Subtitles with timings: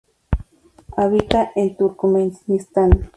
[0.97, 3.07] Habita en Turkmenistán.